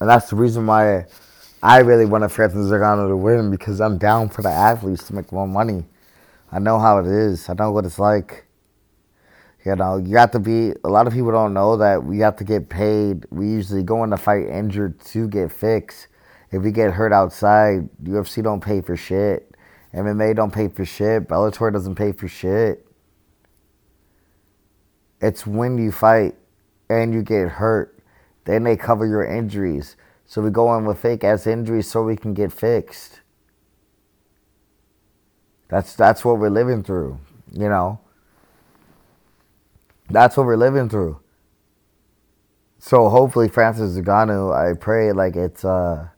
And 0.00 0.08
that's 0.08 0.30
the 0.30 0.36
reason 0.36 0.66
why 0.66 1.06
I 1.64 1.78
really 1.78 2.04
want 2.04 2.24
a 2.24 2.28
Francis 2.28 2.66
Ngannou 2.66 3.08
to 3.08 3.16
win 3.16 3.50
because 3.50 3.80
I'm 3.80 3.96
down 3.96 4.28
for 4.28 4.42
the 4.42 4.50
athletes 4.50 5.06
to 5.06 5.14
make 5.14 5.32
more 5.32 5.48
money. 5.48 5.86
I 6.52 6.58
know 6.58 6.78
how 6.78 6.98
it 6.98 7.06
is. 7.06 7.48
I 7.48 7.54
know 7.54 7.72
what 7.72 7.86
it's 7.86 7.98
like. 7.98 8.44
You 9.64 9.74
know, 9.74 9.96
you 9.96 10.18
have 10.18 10.30
to 10.32 10.38
be. 10.38 10.74
A 10.84 10.90
lot 10.90 11.06
of 11.06 11.14
people 11.14 11.32
don't 11.32 11.54
know 11.54 11.78
that 11.78 12.04
we 12.04 12.18
have 12.18 12.36
to 12.36 12.44
get 12.44 12.68
paid. 12.68 13.24
We 13.30 13.46
usually 13.46 13.82
go 13.82 14.04
in 14.04 14.10
the 14.10 14.18
fight 14.18 14.46
injured 14.46 15.00
to 15.06 15.26
get 15.26 15.50
fixed. 15.50 16.08
If 16.50 16.62
we 16.62 16.70
get 16.70 16.92
hurt 16.92 17.14
outside, 17.14 17.88
UFC 18.02 18.42
don't 18.42 18.62
pay 18.62 18.82
for 18.82 18.94
shit. 18.94 19.56
MMA 19.94 20.36
don't 20.36 20.52
pay 20.52 20.68
for 20.68 20.84
shit. 20.84 21.26
Bellator 21.28 21.72
doesn't 21.72 21.94
pay 21.94 22.12
for 22.12 22.28
shit. 22.28 22.86
It's 25.18 25.46
when 25.46 25.78
you 25.78 25.92
fight 25.92 26.34
and 26.90 27.14
you 27.14 27.22
get 27.22 27.48
hurt, 27.48 27.98
then 28.44 28.64
they 28.64 28.76
cover 28.76 29.06
your 29.06 29.24
injuries. 29.24 29.96
So 30.26 30.42
we 30.42 30.50
go 30.50 30.76
in 30.76 30.84
with 30.84 30.98
fake 30.98 31.24
ass 31.24 31.46
injuries 31.46 31.90
so 31.90 32.02
we 32.02 32.16
can 32.16 32.34
get 32.34 32.52
fixed. 32.52 33.20
That's 35.68 35.94
that's 35.94 36.24
what 36.24 36.38
we're 36.38 36.50
living 36.50 36.82
through, 36.82 37.18
you 37.52 37.68
know. 37.68 38.00
That's 40.08 40.36
what 40.36 40.46
we're 40.46 40.56
living 40.56 40.88
through. 40.88 41.20
So 42.78 43.08
hopefully 43.08 43.48
Francis 43.48 43.96
Ngannou, 43.96 44.54
I 44.54 44.76
pray 44.78 45.12
like 45.12 45.36
it's 45.36 45.64
uh 45.64 46.08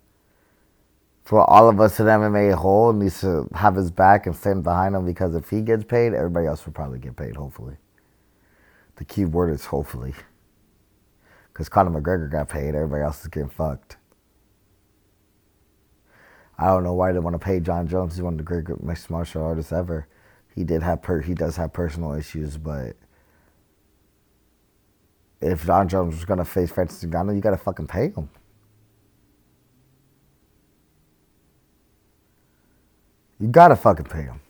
for 1.24 1.48
all 1.50 1.68
of 1.68 1.80
us 1.80 1.98
in 1.98 2.06
MMA 2.06 2.54
whole 2.54 2.92
needs 2.92 3.20
to 3.20 3.48
have 3.54 3.74
his 3.74 3.90
back 3.90 4.26
and 4.26 4.36
stand 4.36 4.62
behind 4.62 4.94
him 4.94 5.04
because 5.04 5.34
if 5.34 5.50
he 5.50 5.60
gets 5.60 5.84
paid, 5.84 6.14
everybody 6.14 6.46
else 6.46 6.64
will 6.64 6.72
probably 6.72 7.00
get 7.00 7.16
paid, 7.16 7.34
hopefully. 7.34 7.76
The 8.96 9.04
key 9.04 9.24
word 9.24 9.52
is 9.52 9.64
hopefully. 9.66 10.14
Because 11.56 11.70
Conor 11.70 11.98
McGregor 12.02 12.30
got 12.30 12.50
paid, 12.50 12.74
everybody 12.74 13.02
else 13.02 13.22
is 13.22 13.28
getting 13.28 13.48
fucked. 13.48 13.96
I 16.58 16.66
don't 16.66 16.84
know 16.84 16.92
why 16.92 17.12
they 17.12 17.18
want 17.18 17.32
to 17.32 17.38
pay 17.38 17.60
Jon 17.60 17.88
Jones. 17.88 18.14
He's 18.14 18.22
one 18.22 18.34
of 18.34 18.36
the 18.36 18.44
great 18.44 18.82
mixed 18.82 19.08
martial 19.08 19.42
artists 19.42 19.72
ever. 19.72 20.06
He 20.54 20.64
did 20.64 20.82
have 20.82 21.00
per 21.00 21.22
he 21.22 21.32
does 21.32 21.56
have 21.56 21.72
personal 21.72 22.12
issues, 22.12 22.58
but 22.58 22.94
if 25.40 25.64
Jon 25.64 25.88
Jones 25.88 26.16
was 26.16 26.26
gonna 26.26 26.44
face 26.44 26.70
Francis 26.70 27.02
Ngannou, 27.08 27.34
you 27.34 27.40
gotta 27.40 27.56
fucking 27.56 27.86
pay 27.86 28.10
him. 28.10 28.28
You 33.40 33.48
gotta 33.48 33.76
fucking 33.76 34.04
pay 34.04 34.24
him. 34.24 34.40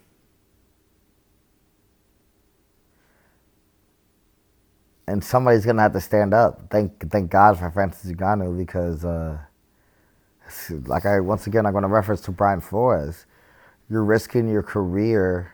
And 5.07 5.23
somebody's 5.23 5.65
gonna 5.65 5.83
have 5.83 5.93
to 5.93 6.01
stand 6.01 6.35
up. 6.35 6.63
Thank 6.71 7.11
thank 7.11 7.31
God 7.31 7.59
for 7.59 7.71
Francis 7.71 8.11
Ngannou 8.13 8.57
because, 8.57 9.05
uh, 9.05 9.39
like 10.87 11.07
I 11.07 11.21
once 11.21 11.47
again 11.47 11.67
I'm 11.67 11.73
gonna 11.73 11.89
reference 11.89 12.21
to 12.23 12.33
Brian 12.33 12.61
Flores. 12.61 13.27
You're 13.89 14.05
risking 14.05 14.49
your 14.49 14.63
career 14.63 15.53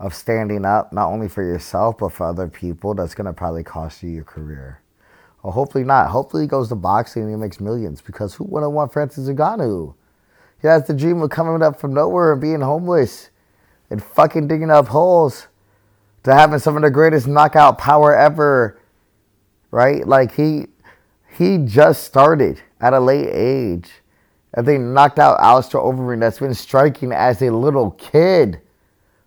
of 0.00 0.14
standing 0.14 0.64
up 0.64 0.92
not 0.92 1.08
only 1.08 1.28
for 1.28 1.42
yourself 1.42 1.98
but 1.98 2.12
for 2.12 2.26
other 2.26 2.48
people. 2.48 2.94
That's 2.94 3.14
gonna 3.14 3.32
probably 3.32 3.62
cost 3.64 4.02
you 4.02 4.10
your 4.10 4.24
career. 4.24 4.80
Well, 5.42 5.52
hopefully 5.52 5.84
not. 5.84 6.08
Hopefully 6.08 6.44
he 6.44 6.48
goes 6.48 6.68
to 6.70 6.74
boxing 6.74 7.24
and 7.24 7.30
he 7.30 7.36
makes 7.36 7.60
millions 7.60 8.00
because 8.00 8.34
who 8.34 8.44
wouldn't 8.44 8.72
want 8.72 8.92
Francis 8.92 9.28
Ngannou? 9.28 9.94
He 10.62 10.68
has 10.68 10.86
the 10.86 10.94
dream 10.94 11.20
of 11.20 11.28
coming 11.28 11.62
up 11.62 11.78
from 11.78 11.92
nowhere 11.92 12.32
and 12.32 12.40
being 12.40 12.62
homeless 12.62 13.28
and 13.90 14.02
fucking 14.02 14.48
digging 14.48 14.70
up 14.70 14.88
holes 14.88 15.48
to 16.24 16.34
having 16.34 16.58
some 16.58 16.76
of 16.76 16.82
the 16.82 16.90
greatest 16.90 17.26
knockout 17.26 17.78
power 17.78 18.14
ever, 18.14 18.80
right? 19.70 20.06
Like 20.06 20.34
he 20.34 20.66
he 21.36 21.58
just 21.58 22.04
started 22.04 22.60
at 22.80 22.92
a 22.92 23.00
late 23.00 23.28
age. 23.28 23.90
And 24.52 24.66
they 24.66 24.78
knocked 24.78 25.18
out 25.18 25.40
Alistair 25.40 25.80
Overeem 25.80 26.20
that's 26.20 26.38
been 26.38 26.54
striking 26.54 27.12
as 27.12 27.42
a 27.42 27.50
little 27.50 27.92
kid 27.92 28.60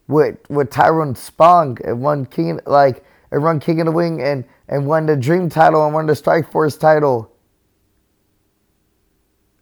with 0.07 0.37
with 0.49 0.71
Tyrone 0.71 1.15
Spong 1.15 1.77
and 1.83 2.01
won 2.01 2.25
King 2.25 2.59
like 2.65 3.03
and 3.31 3.43
run 3.43 3.59
King 3.59 3.81
of 3.81 3.85
the 3.85 3.91
Wing 3.91 4.21
and 4.21 4.45
and 4.67 4.87
won 4.87 5.05
the 5.05 5.15
Dream 5.15 5.49
title 5.49 5.83
and 5.85 5.93
won 5.93 6.07
the 6.07 6.13
Strikeforce 6.13 6.79
title. 6.79 7.31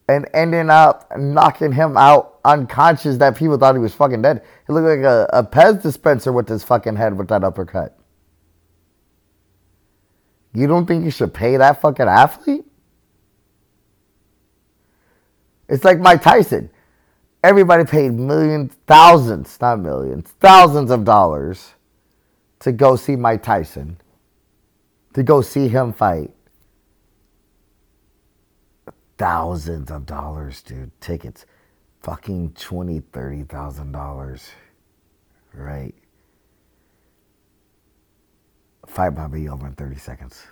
And 0.08 0.28
ending 0.34 0.70
up 0.70 1.12
knocking 1.18 1.72
him 1.72 1.98
out 1.98 2.40
unconscious 2.46 3.18
that 3.18 3.36
people 3.36 3.58
thought 3.58 3.74
he 3.74 3.80
was 3.80 3.94
fucking 3.96 4.22
dead. 4.22 4.44
He 4.68 4.74
looked 4.74 4.86
like 4.86 5.00
a, 5.00 5.28
a 5.34 5.44
Pez 5.44 5.82
dispenser 5.82 6.32
with 6.32 6.48
his 6.48 6.64
fucking 6.64 6.96
head 6.96 7.18
with 7.18 7.28
that 7.30 7.44
uppercut. 7.44 7.98
You 10.54 10.68
don't 10.68 10.86
think 10.86 11.04
you 11.04 11.12
should 11.12 11.34
pay 11.34 11.58
that 11.58 11.82
fucking 11.82 12.08
athlete? 12.08 12.66
It's 15.68 15.84
like 15.84 16.00
Mike 16.00 16.22
Tyson. 16.22 16.70
Everybody 17.44 17.84
paid 17.84 18.14
millions, 18.14 18.74
thousands, 18.88 19.60
not 19.60 19.80
millions, 19.80 20.34
thousands 20.40 20.92
of 20.92 21.04
dollars 21.04 21.74
to 22.60 22.72
go 22.72 22.96
see 22.96 23.16
Mike 23.16 23.44
Tyson, 23.44 23.98
to 25.14 25.24
go 25.24 25.42
see 25.42 25.68
him 25.68 25.94
fight. 25.94 26.32
Thousands 29.18 29.92
of 29.92 30.06
dollars, 30.06 30.62
dude. 30.62 30.92
Tickets. 31.02 31.46
Fucking 32.02 32.54
twenty, 32.54 33.00
thirty 33.00 33.44
thousand 33.44 33.92
dollars. 33.94 34.50
Right? 35.54 35.96
Fight 38.88 39.16
might 39.16 39.30
be 39.30 39.50
over 39.50 39.68
in 39.68 39.74
30 39.74 39.98
seconds. 39.98 40.44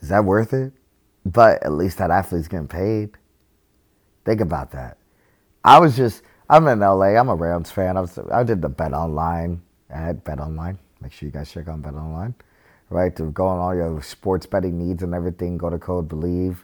Is 0.00 0.08
that 0.08 0.24
worth 0.24 0.52
it? 0.54 0.72
But 1.24 1.62
at 1.62 1.72
least 1.72 1.98
that 1.98 2.10
athlete's 2.10 2.48
getting 2.48 2.68
paid. 2.68 3.10
Think 4.24 4.40
about 4.40 4.70
that. 4.72 4.98
I 5.64 5.78
was 5.78 5.96
just, 5.96 6.22
I'm 6.48 6.66
in 6.68 6.80
LA. 6.80 7.16
I'm 7.16 7.28
a 7.28 7.34
Rams 7.34 7.70
fan. 7.70 7.96
I, 7.96 8.00
was, 8.00 8.18
I 8.32 8.42
did 8.42 8.62
the 8.62 8.70
BetOnline 8.70 9.60
ad, 9.90 10.24
BetOnline. 10.24 10.78
Make 11.00 11.12
sure 11.12 11.26
you 11.26 11.32
guys 11.32 11.50
check 11.52 11.68
out 11.68 11.82
BetOnline. 11.82 12.34
Right? 12.90 13.14
To 13.16 13.24
go 13.30 13.46
on 13.46 13.58
all 13.58 13.74
your 13.74 14.02
sports 14.02 14.46
betting 14.46 14.78
needs 14.78 15.02
and 15.02 15.14
everything, 15.14 15.58
go 15.58 15.70
to 15.70 15.78
code 15.78 16.08
BLEAV 16.08 16.58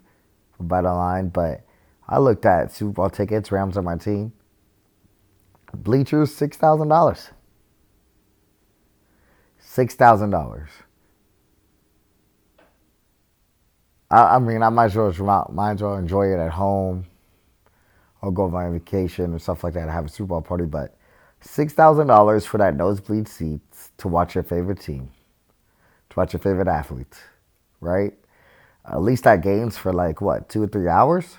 for 0.57 0.64
BetOnline. 0.64 1.33
But 1.33 1.62
I 2.09 2.19
looked 2.19 2.47
at 2.47 2.73
Super 2.73 2.93
Bowl 2.93 3.11
tickets, 3.11 3.52
Rams 3.52 3.76
on 3.76 3.85
my 3.85 3.97
team. 3.97 4.33
Bleachers, 5.75 6.31
$6,000. 6.35 7.31
$6,000. 9.61 10.69
I, 14.11 14.37
I 14.37 14.38
mean, 14.38 14.62
I 14.62 14.69
might 14.69 14.97
as 14.97 15.19
well 15.21 15.50
might 15.52 15.73
as 15.73 15.83
well 15.83 15.97
enjoy 15.97 16.28
it 16.28 16.38
at 16.38 16.52
home, 16.52 17.07
or 18.23 18.33
go 18.33 18.45
on 18.54 18.73
vacation 18.73 19.35
or 19.35 19.38
stuff 19.38 19.64
like 19.64 19.75
that. 19.75 19.88
Have 19.90 20.07
a 20.07 20.09
Super 20.09 20.28
Bowl 20.28 20.43
party, 20.43 20.64
but 20.66 20.97
six 21.40 21.73
thousand 21.73 22.07
dollars 22.09 22.47
for 22.47 22.59
that 22.59 22.76
nosebleed 22.76 23.28
seats 23.28 23.90
to 23.99 24.09
watch 24.09 24.35
your 24.35 24.45
favorite 24.45 24.81
team, 24.81 25.11
watch 26.16 26.33
your 26.33 26.40
favorite 26.40 26.68
athletes, 26.68 27.21
right? 27.80 28.14
At 28.87 29.02
least 29.02 29.25
that 29.25 29.42
game's 29.42 29.78
for 29.78 29.92
like 29.92 30.21
what 30.21 30.49
two 30.49 30.62
or 30.62 30.66
three 30.66 30.88
hours, 30.88 31.37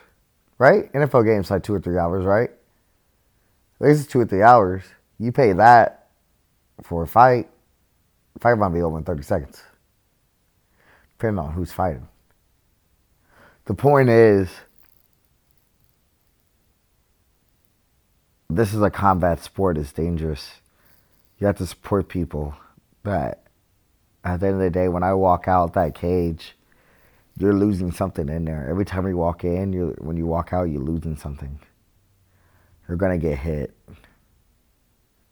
right? 0.58 0.92
NFL 0.94 1.26
games 1.26 1.52
like 1.52 1.64
two 1.64 1.74
or 1.76 1.80
three 1.80 1.98
hours, 1.98 2.26
right? 2.26 2.50
At 3.82 3.88
least 3.88 4.10
two 4.10 4.22
or 4.22 4.26
three 4.26 4.42
hours. 4.42 4.84
You 5.20 5.32
pay 5.32 5.54
that 5.54 6.10
for 6.84 7.04
a 7.04 7.08
fight. 7.08 7.50
fight 8.40 8.58
might 8.58 8.70
be 8.70 8.82
over 8.82 8.98
in 8.98 9.04
thirty 9.04 9.24
seconds, 9.24 9.62
depending 11.18 11.40
on 11.40 11.54
who's 11.54 11.72
fighting. 11.72 12.08
The 13.66 13.74
point 13.74 14.10
is, 14.10 14.50
this 18.50 18.74
is 18.74 18.82
a 18.82 18.90
combat 18.90 19.44
sport. 19.44 19.78
It's 19.78 19.92
dangerous. 19.92 20.56
You 21.40 21.48
have 21.48 21.58
to 21.58 21.68
support 21.68 22.10
people. 22.10 22.56
But 23.04 23.45
at 24.26 24.40
the 24.40 24.48
end 24.48 24.56
of 24.56 24.62
the 24.62 24.72
day, 24.72 24.88
when 24.88 25.04
I 25.04 25.14
walk 25.14 25.48
out 25.48 25.74
that 25.76 25.94
cage, 25.94 26.56
you're 27.38 27.54
losing 27.54 27.92
something 27.92 28.28
in 28.28 28.46
there. 28.46 28.68
Every 28.68 28.84
time 28.84 29.08
you 29.08 29.16
walk 29.16 29.44
in, 29.44 29.72
you 29.72 29.96
when 30.00 30.18
you 30.18 30.26
walk 30.26 30.52
out, 30.52 30.64
you're 30.64 30.82
losing 30.82 31.16
something. 31.16 31.60
You're 32.88 32.98
gonna 32.98 33.20
get 33.20 33.38
hit. 33.38 33.78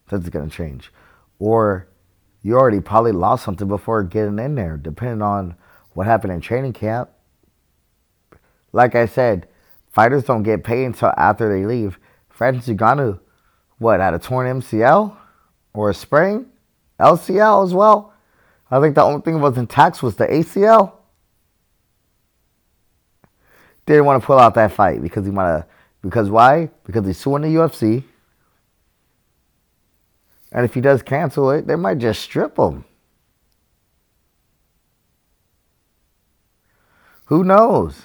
That's 0.09 0.29
gonna 0.29 0.49
change, 0.49 0.91
or 1.39 1.87
you 2.43 2.55
already 2.55 2.81
probably 2.81 3.13
lost 3.13 3.43
something 3.43 3.67
before 3.67 4.03
getting 4.03 4.37
in 4.37 4.55
there, 4.55 4.77
depending 4.77 5.21
on 5.21 5.55
what 5.93 6.05
happened 6.05 6.33
in 6.33 6.41
training 6.41 6.73
camp. 6.73 7.09
Like 8.73 8.95
I 8.95 9.05
said, 9.05 9.47
fighters 9.91 10.25
don't 10.25 10.43
get 10.43 10.63
paid 10.63 10.85
until 10.85 11.13
after 11.17 11.49
they 11.49 11.65
leave. 11.65 11.97
Francis 12.29 12.75
Ngannou, 12.75 13.19
what, 13.77 13.99
had 14.01 14.13
a 14.13 14.19
torn 14.19 14.61
MCL 14.61 15.15
or 15.73 15.91
a 15.91 15.93
sprain? 15.93 16.47
LCL 16.99 17.63
as 17.63 17.73
well? 17.73 18.12
I 18.71 18.79
think 18.79 18.95
the 18.95 19.03
only 19.03 19.21
thing 19.21 19.35
that 19.35 19.41
was 19.41 19.57
intact 19.57 20.01
was 20.01 20.15
the 20.15 20.25
ACL. 20.25 20.93
Didn't 23.85 24.05
want 24.05 24.21
to 24.21 24.25
pull 24.25 24.39
out 24.39 24.55
that 24.55 24.71
fight 24.71 25.01
because 25.01 25.25
he 25.25 25.31
might 25.31 25.49
have. 25.49 25.65
Because 26.01 26.29
why? 26.29 26.69
Because 26.85 27.05
he's 27.05 27.17
suing 27.17 27.43
the 27.43 27.49
UFC. 27.49 28.03
And 30.51 30.65
if 30.65 30.73
he 30.73 30.81
does 30.81 31.01
cancel 31.01 31.49
it, 31.51 31.67
they 31.67 31.75
might 31.75 31.97
just 31.97 32.21
strip 32.21 32.57
him. 32.57 32.85
Who 37.25 37.43
knows? 37.43 38.03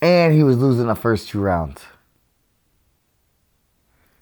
And 0.00 0.34
he 0.34 0.42
was 0.42 0.56
losing 0.56 0.86
the 0.86 0.94
first 0.94 1.28
two 1.28 1.40
rounds. 1.40 1.82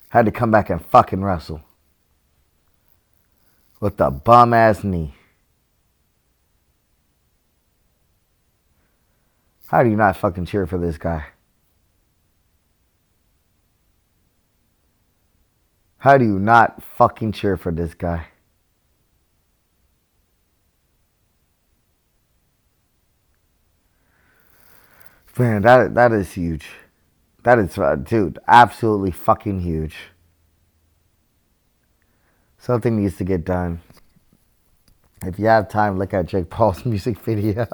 Had 0.09 0.27
to 0.27 0.33
come 0.33 0.51
back 0.51 0.71
and 0.71 0.85
fucking 0.85 1.23
wrestle. 1.23 1.63
With 3.83 3.97
the 3.97 4.11
bum 4.11 4.55
ass 4.55 4.85
knee. 4.85 5.13
How 9.67 9.83
do 9.83 9.91
you 9.91 9.97
not 9.97 10.17
fucking 10.17 10.47
cheer 10.47 10.69
for 10.69 10.79
this 10.79 10.99
guy? 10.99 11.25
How 15.99 16.17
do 16.17 16.25
you 16.25 16.39
not 16.39 16.81
fucking 16.81 17.33
cheer 17.33 17.57
for 17.57 17.73
this 17.73 17.93
guy? 17.95 18.29
Man, 25.37 25.63
that 25.63 25.95
that 25.95 26.13
is 26.13 26.35
huge. 26.35 26.69
That 27.43 27.59
is, 27.59 27.77
uh, 27.77 27.97
dude, 27.97 28.39
absolutely 28.47 29.11
fucking 29.11 29.63
huge. 29.63 30.12
Something 32.63 33.03
needs 33.03 33.17
to 33.17 33.25
get 33.25 33.45
done. 33.45 33.81
If 35.25 35.37
you 35.37 35.47
have 35.47 35.69
time, 35.69 35.99
look 35.99 36.15
at 36.15 36.27
Jake 36.27 36.49
Paul's 36.49 36.85
music 36.87 37.19
video. 37.19 37.67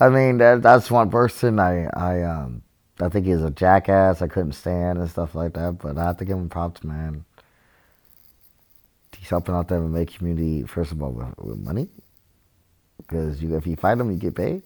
I 0.00 0.08
mean, 0.08 0.38
that, 0.38 0.60
that's 0.60 0.90
one 0.90 1.08
person 1.08 1.60
I 1.60 1.86
I 1.94 2.22
um 2.22 2.62
I 3.00 3.08
think 3.08 3.26
he's 3.26 3.44
a 3.44 3.52
jackass. 3.52 4.22
I 4.22 4.26
couldn't 4.26 4.52
stand 4.54 4.98
and 4.98 5.08
stuff 5.08 5.36
like 5.36 5.52
that. 5.52 5.78
But 5.78 5.98
I 5.98 6.04
have 6.04 6.16
to 6.16 6.24
give 6.24 6.36
him 6.36 6.48
props, 6.48 6.82
man. 6.82 7.24
He's 9.16 9.30
helping 9.30 9.54
out 9.54 9.68
the 9.68 9.76
MMA 9.76 10.12
community 10.12 10.64
first 10.64 10.90
of 10.90 11.00
all 11.00 11.12
with, 11.12 11.38
with 11.38 11.58
money, 11.58 11.88
because 12.98 13.40
you 13.40 13.56
if 13.56 13.68
you 13.68 13.76
fight 13.76 13.98
him, 13.98 14.10
you 14.10 14.16
get 14.16 14.34
paid. 14.34 14.62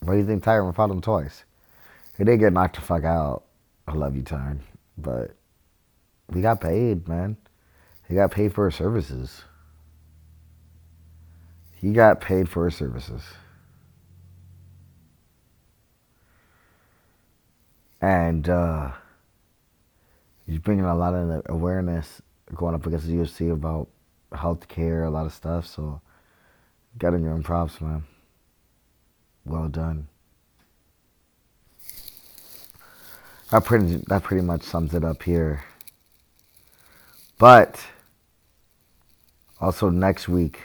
What 0.00 0.14
do 0.14 0.18
you 0.18 0.26
think 0.26 0.42
Tyron 0.42 0.74
fought 0.74 0.90
him 0.90 1.00
twice? 1.00 1.44
He 2.18 2.24
did 2.24 2.40
get 2.40 2.52
knocked 2.52 2.74
the 2.74 2.82
fuck 2.82 3.04
out. 3.04 3.44
I 3.86 3.92
love 3.92 4.16
you, 4.16 4.22
Tyron. 4.22 4.58
But 4.98 5.36
we 6.34 6.42
got 6.42 6.60
paid, 6.60 7.06
man. 7.08 7.36
He 8.08 8.14
got 8.14 8.32
paid 8.32 8.52
for 8.52 8.66
his 8.66 8.74
services. 8.74 9.44
He 11.76 11.92
got 11.92 12.20
paid 12.20 12.48
for 12.48 12.64
his 12.64 12.74
services. 12.74 13.22
And 18.00 18.48
uh, 18.48 18.90
he's 20.46 20.58
bringing 20.58 20.84
a 20.84 20.96
lot 20.96 21.14
of 21.14 21.42
awareness 21.46 22.20
going 22.52 22.74
up 22.74 22.84
against 22.84 23.06
the 23.06 23.14
UFC 23.14 23.52
about 23.52 23.88
health 24.36 24.66
care, 24.66 25.04
a 25.04 25.10
lot 25.10 25.26
of 25.26 25.32
stuff. 25.32 25.66
So, 25.66 26.00
got 26.98 27.14
in 27.14 27.22
your 27.22 27.32
own 27.32 27.42
props, 27.42 27.80
man. 27.80 28.04
Well 29.44 29.68
done. 29.68 30.08
That 33.50 33.64
pretty 33.64 34.02
that 34.08 34.22
pretty 34.24 34.42
much 34.42 34.62
sums 34.62 34.94
it 34.94 35.04
up 35.04 35.22
here. 35.22 35.64
But 37.44 37.78
also 39.60 39.90
next 39.90 40.30
week 40.30 40.62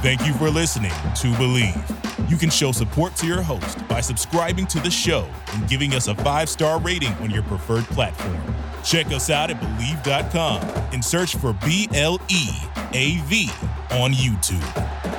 Thank 0.00 0.26
you 0.26 0.32
for 0.32 0.48
listening 0.48 0.90
to 0.90 1.26
Bleav. 1.36 2.30
You 2.30 2.38
can 2.38 2.48
show 2.48 2.72
support 2.72 3.16
to 3.16 3.26
your 3.26 3.42
host 3.42 3.86
by 3.86 4.00
subscribing 4.00 4.66
to 4.68 4.80
the 4.80 4.90
show 4.90 5.28
and 5.52 5.68
giving 5.68 5.92
us 5.92 6.08
a 6.08 6.14
five 6.14 6.48
star 6.48 6.80
rating 6.80 7.12
on 7.20 7.28
your 7.28 7.42
preferred 7.42 7.84
platform. 7.84 8.40
Check 8.82 9.08
us 9.08 9.28
out 9.28 9.50
at 9.50 9.60
Bleav.com 9.60 10.62
and 10.94 11.04
search 11.04 11.36
for 11.36 11.52
B 11.66 11.86
L 11.92 12.18
E 12.30 12.48
A 12.94 13.18
V 13.26 13.50
on 13.90 14.12
YouTube. 14.12 15.13